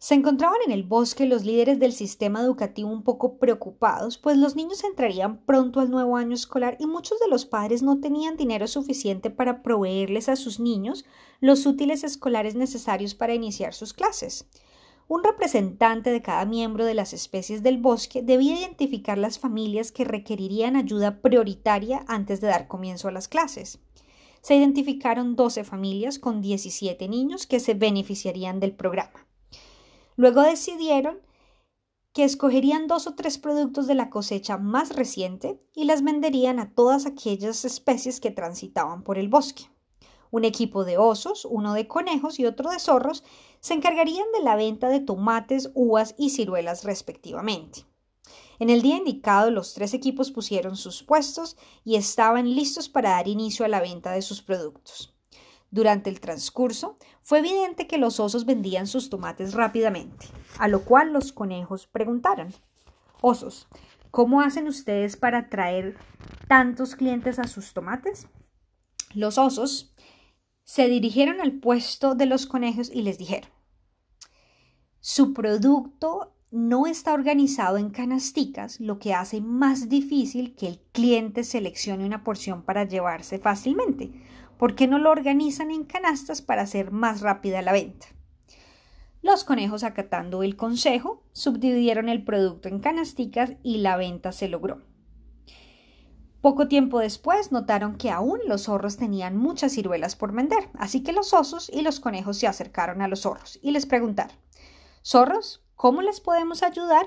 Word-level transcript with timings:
Se 0.00 0.14
encontraban 0.14 0.58
en 0.64 0.70
el 0.70 0.84
bosque 0.84 1.26
los 1.26 1.44
líderes 1.44 1.80
del 1.80 1.92
sistema 1.92 2.40
educativo 2.40 2.88
un 2.88 3.02
poco 3.02 3.36
preocupados, 3.38 4.16
pues 4.16 4.36
los 4.36 4.54
niños 4.54 4.84
entrarían 4.84 5.44
pronto 5.44 5.80
al 5.80 5.90
nuevo 5.90 6.16
año 6.16 6.34
escolar 6.34 6.76
y 6.78 6.86
muchos 6.86 7.18
de 7.18 7.26
los 7.26 7.46
padres 7.46 7.82
no 7.82 7.98
tenían 7.98 8.36
dinero 8.36 8.68
suficiente 8.68 9.28
para 9.28 9.60
proveerles 9.60 10.28
a 10.28 10.36
sus 10.36 10.60
niños 10.60 11.04
los 11.40 11.66
útiles 11.66 12.04
escolares 12.04 12.54
necesarios 12.54 13.16
para 13.16 13.34
iniciar 13.34 13.74
sus 13.74 13.92
clases. 13.92 14.48
Un 15.08 15.24
representante 15.24 16.10
de 16.10 16.22
cada 16.22 16.44
miembro 16.44 16.84
de 16.84 16.94
las 16.94 17.12
especies 17.12 17.64
del 17.64 17.78
bosque 17.78 18.22
debía 18.22 18.56
identificar 18.56 19.18
las 19.18 19.40
familias 19.40 19.90
que 19.90 20.04
requerirían 20.04 20.76
ayuda 20.76 21.20
prioritaria 21.20 22.04
antes 22.06 22.40
de 22.40 22.46
dar 22.46 22.68
comienzo 22.68 23.08
a 23.08 23.12
las 23.12 23.26
clases. 23.26 23.80
Se 24.42 24.54
identificaron 24.54 25.34
12 25.34 25.64
familias 25.64 26.20
con 26.20 26.40
17 26.40 27.08
niños 27.08 27.48
que 27.48 27.58
se 27.58 27.74
beneficiarían 27.74 28.60
del 28.60 28.74
programa. 28.74 29.27
Luego 30.18 30.42
decidieron 30.42 31.20
que 32.12 32.24
escogerían 32.24 32.88
dos 32.88 33.06
o 33.06 33.14
tres 33.14 33.38
productos 33.38 33.86
de 33.86 33.94
la 33.94 34.10
cosecha 34.10 34.58
más 34.58 34.96
reciente 34.96 35.62
y 35.76 35.84
las 35.84 36.02
venderían 36.02 36.58
a 36.58 36.74
todas 36.74 37.06
aquellas 37.06 37.64
especies 37.64 38.18
que 38.18 38.32
transitaban 38.32 39.04
por 39.04 39.16
el 39.16 39.28
bosque. 39.28 39.70
Un 40.32 40.44
equipo 40.44 40.84
de 40.84 40.98
osos, 40.98 41.44
uno 41.44 41.72
de 41.72 41.86
conejos 41.86 42.40
y 42.40 42.46
otro 42.46 42.72
de 42.72 42.80
zorros 42.80 43.22
se 43.60 43.74
encargarían 43.74 44.26
de 44.36 44.42
la 44.42 44.56
venta 44.56 44.88
de 44.88 44.98
tomates, 44.98 45.70
uvas 45.74 46.16
y 46.18 46.30
ciruelas 46.30 46.82
respectivamente. 46.82 47.86
En 48.58 48.70
el 48.70 48.82
día 48.82 48.96
indicado, 48.96 49.52
los 49.52 49.72
tres 49.72 49.94
equipos 49.94 50.32
pusieron 50.32 50.74
sus 50.74 51.04
puestos 51.04 51.56
y 51.84 51.94
estaban 51.94 52.56
listos 52.56 52.88
para 52.88 53.10
dar 53.10 53.28
inicio 53.28 53.64
a 53.64 53.68
la 53.68 53.80
venta 53.80 54.10
de 54.10 54.22
sus 54.22 54.42
productos. 54.42 55.14
Durante 55.70 56.08
el 56.08 56.20
transcurso, 56.20 56.96
fue 57.22 57.40
evidente 57.40 57.86
que 57.86 57.98
los 57.98 58.20
osos 58.20 58.46
vendían 58.46 58.86
sus 58.86 59.10
tomates 59.10 59.52
rápidamente, 59.52 60.26
a 60.58 60.66
lo 60.68 60.84
cual 60.84 61.12
los 61.12 61.32
conejos 61.32 61.86
preguntaron 61.86 62.54
Osos, 63.20 63.68
¿cómo 64.10 64.40
hacen 64.40 64.68
ustedes 64.68 65.16
para 65.16 65.38
atraer 65.38 65.96
tantos 66.48 66.94
clientes 66.94 67.38
a 67.38 67.44
sus 67.44 67.74
tomates? 67.74 68.28
Los 69.14 69.36
osos 69.36 69.92
se 70.64 70.88
dirigieron 70.88 71.40
al 71.40 71.52
puesto 71.52 72.14
de 72.14 72.26
los 72.26 72.46
conejos 72.46 72.90
y 72.92 73.02
les 73.02 73.18
dijeron 73.18 73.50
Su 75.00 75.34
producto 75.34 76.34
no 76.50 76.86
está 76.86 77.12
organizado 77.12 77.76
en 77.76 77.90
canasticas, 77.90 78.80
lo 78.80 78.98
que 78.98 79.12
hace 79.12 79.40
más 79.40 79.88
difícil 79.88 80.54
que 80.54 80.68
el 80.68 80.80
cliente 80.92 81.44
seleccione 81.44 82.06
una 82.06 82.24
porción 82.24 82.62
para 82.62 82.84
llevarse 82.84 83.38
fácilmente. 83.38 84.12
¿Por 84.58 84.74
qué 84.74 84.88
no 84.88 84.98
lo 84.98 85.10
organizan 85.10 85.70
en 85.70 85.84
canastas 85.84 86.42
para 86.42 86.62
hacer 86.62 86.90
más 86.90 87.20
rápida 87.20 87.62
la 87.62 87.72
venta? 87.72 88.08
Los 89.22 89.44
conejos, 89.44 89.84
acatando 89.84 90.42
el 90.42 90.56
consejo, 90.56 91.22
subdividieron 91.32 92.08
el 92.08 92.24
producto 92.24 92.68
en 92.68 92.80
canasticas 92.80 93.52
y 93.62 93.78
la 93.78 93.96
venta 93.96 94.32
se 94.32 94.48
logró. 94.48 94.82
Poco 96.40 96.66
tiempo 96.66 96.98
después 96.98 97.52
notaron 97.52 97.96
que 97.96 98.10
aún 98.10 98.40
los 98.46 98.64
zorros 98.64 98.96
tenían 98.96 99.36
muchas 99.36 99.72
ciruelas 99.72 100.16
por 100.16 100.32
vender, 100.32 100.70
así 100.74 101.02
que 101.02 101.12
los 101.12 101.34
osos 101.34 101.70
y 101.72 101.82
los 101.82 102.00
conejos 102.00 102.36
se 102.38 102.46
acercaron 102.46 103.00
a 103.00 103.08
los 103.08 103.20
zorros 103.20 103.58
y 103.62 103.70
les 103.70 103.86
preguntaron 103.86 104.36
Zorros, 105.04 105.64
¿cómo 105.74 106.02
les 106.02 106.20
podemos 106.20 106.62
ayudar 106.62 107.06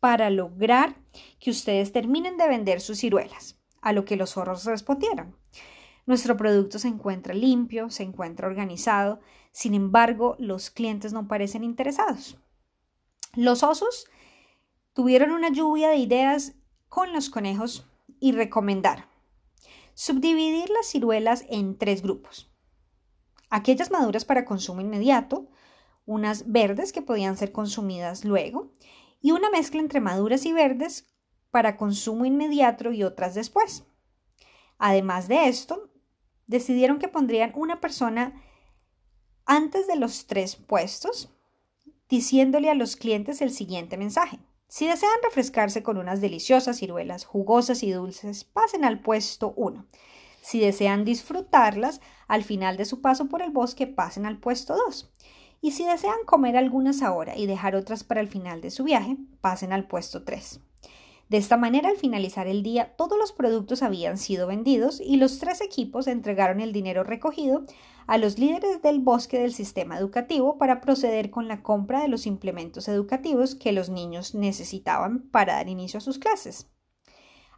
para 0.00 0.30
lograr 0.30 0.96
que 1.40 1.50
ustedes 1.50 1.92
terminen 1.92 2.36
de 2.36 2.48
vender 2.48 2.80
sus 2.80 2.98
ciruelas? 2.98 3.58
A 3.80 3.92
lo 3.92 4.04
que 4.04 4.16
los 4.16 4.30
zorros 4.30 4.64
respondieron 4.64 5.36
nuestro 6.08 6.38
producto 6.38 6.78
se 6.78 6.88
encuentra 6.88 7.34
limpio, 7.34 7.90
se 7.90 8.02
encuentra 8.02 8.48
organizado, 8.48 9.20
sin 9.52 9.74
embargo, 9.74 10.36
los 10.38 10.70
clientes 10.70 11.12
no 11.12 11.28
parecen 11.28 11.64
interesados. 11.64 12.38
Los 13.34 13.62
osos 13.62 14.06
tuvieron 14.94 15.32
una 15.32 15.50
lluvia 15.50 15.90
de 15.90 15.98
ideas 15.98 16.54
con 16.88 17.12
los 17.12 17.28
conejos 17.28 17.86
y 18.20 18.32
recomendaron 18.32 19.04
subdividir 19.92 20.70
las 20.70 20.86
ciruelas 20.86 21.44
en 21.50 21.76
tres 21.76 22.00
grupos. 22.00 22.50
Aquellas 23.50 23.90
maduras 23.90 24.24
para 24.24 24.46
consumo 24.46 24.80
inmediato, 24.80 25.50
unas 26.06 26.50
verdes 26.50 26.94
que 26.94 27.02
podían 27.02 27.36
ser 27.36 27.52
consumidas 27.52 28.24
luego, 28.24 28.72
y 29.20 29.32
una 29.32 29.50
mezcla 29.50 29.80
entre 29.80 30.00
maduras 30.00 30.46
y 30.46 30.54
verdes 30.54 31.06
para 31.50 31.76
consumo 31.76 32.24
inmediato 32.24 32.92
y 32.92 33.02
otras 33.02 33.34
después. 33.34 33.84
Además 34.78 35.26
de 35.26 35.48
esto, 35.48 35.87
decidieron 36.48 36.98
que 36.98 37.06
pondrían 37.06 37.52
una 37.54 37.80
persona 37.80 38.42
antes 39.46 39.86
de 39.86 39.96
los 39.96 40.26
tres 40.26 40.56
puestos, 40.56 41.32
diciéndole 42.08 42.70
a 42.70 42.74
los 42.74 42.96
clientes 42.96 43.40
el 43.40 43.52
siguiente 43.52 43.96
mensaje. 43.96 44.40
Si 44.66 44.86
desean 44.86 45.12
refrescarse 45.22 45.82
con 45.82 45.96
unas 45.96 46.20
deliciosas 46.20 46.78
ciruelas 46.78 47.24
jugosas 47.24 47.82
y 47.82 47.92
dulces, 47.92 48.44
pasen 48.44 48.84
al 48.84 49.00
puesto 49.00 49.54
1. 49.56 49.86
Si 50.42 50.60
desean 50.60 51.04
disfrutarlas, 51.04 52.00
al 52.26 52.44
final 52.44 52.76
de 52.76 52.84
su 52.84 53.00
paso 53.00 53.28
por 53.28 53.40
el 53.40 53.50
bosque, 53.50 53.86
pasen 53.86 54.26
al 54.26 54.38
puesto 54.38 54.76
2. 54.76 55.10
Y 55.60 55.72
si 55.72 55.84
desean 55.84 56.18
comer 56.26 56.56
algunas 56.56 57.02
ahora 57.02 57.36
y 57.36 57.46
dejar 57.46 57.76
otras 57.76 58.04
para 58.04 58.20
el 58.20 58.28
final 58.28 58.60
de 58.60 58.70
su 58.70 58.84
viaje, 58.84 59.16
pasen 59.40 59.72
al 59.72 59.86
puesto 59.86 60.24
3. 60.24 60.60
De 61.28 61.36
esta 61.36 61.58
manera, 61.58 61.90
al 61.90 61.96
finalizar 61.96 62.46
el 62.46 62.62
día, 62.62 62.94
todos 62.96 63.18
los 63.18 63.32
productos 63.32 63.82
habían 63.82 64.16
sido 64.16 64.46
vendidos 64.46 64.98
y 64.98 65.18
los 65.18 65.38
tres 65.38 65.60
equipos 65.60 66.06
entregaron 66.06 66.60
el 66.60 66.72
dinero 66.72 67.04
recogido 67.04 67.64
a 68.06 68.16
los 68.16 68.38
líderes 68.38 68.80
del 68.80 69.00
bosque 69.00 69.38
del 69.38 69.52
sistema 69.52 69.98
educativo 69.98 70.56
para 70.56 70.80
proceder 70.80 71.30
con 71.30 71.46
la 71.46 71.62
compra 71.62 72.00
de 72.00 72.08
los 72.08 72.26
implementos 72.26 72.88
educativos 72.88 73.54
que 73.54 73.72
los 73.72 73.90
niños 73.90 74.34
necesitaban 74.34 75.28
para 75.28 75.54
dar 75.54 75.68
inicio 75.68 75.98
a 75.98 76.00
sus 76.00 76.18
clases. 76.18 76.70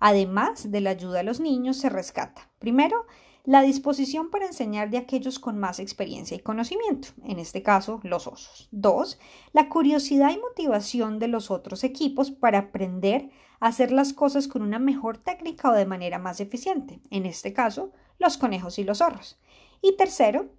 Además 0.00 0.70
de 0.70 0.80
la 0.80 0.90
ayuda 0.90 1.20
a 1.20 1.24
los 1.24 1.38
niños, 1.38 1.76
se 1.76 1.90
rescata, 1.90 2.50
primero, 2.58 3.04
la 3.44 3.62
disposición 3.62 4.30
para 4.30 4.46
enseñar 4.46 4.90
de 4.90 4.98
aquellos 4.98 5.38
con 5.38 5.58
más 5.58 5.78
experiencia 5.78 6.36
y 6.36 6.40
conocimiento, 6.40 7.08
en 7.24 7.38
este 7.38 7.62
caso 7.62 8.00
los 8.02 8.26
osos. 8.26 8.68
Dos, 8.70 9.18
la 9.52 9.68
curiosidad 9.68 10.30
y 10.32 10.38
motivación 10.38 11.18
de 11.18 11.28
los 11.28 11.50
otros 11.50 11.84
equipos 11.84 12.30
para 12.30 12.58
aprender 12.58 13.30
a 13.60 13.68
hacer 13.68 13.90
las 13.92 14.12
cosas 14.12 14.48
con 14.48 14.62
una 14.62 14.78
mejor 14.78 15.18
técnica 15.18 15.70
o 15.70 15.74
de 15.74 15.86
manera 15.86 16.18
más 16.18 16.40
eficiente, 16.40 17.00
en 17.10 17.26
este 17.26 17.52
caso 17.52 17.92
los 18.18 18.36
conejos 18.36 18.78
y 18.78 18.84
los 18.84 18.98
zorros. 18.98 19.38
Y 19.80 19.96
tercero, 19.96 20.50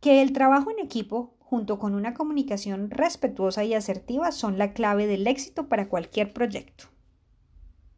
que 0.00 0.22
el 0.22 0.32
trabajo 0.32 0.70
en 0.70 0.78
equipo 0.78 1.34
junto 1.40 1.78
con 1.78 1.94
una 1.94 2.14
comunicación 2.14 2.90
respetuosa 2.90 3.64
y 3.64 3.74
asertiva 3.74 4.32
son 4.32 4.58
la 4.58 4.74
clave 4.74 5.06
del 5.06 5.26
éxito 5.26 5.68
para 5.68 5.88
cualquier 5.88 6.32
proyecto. 6.32 6.84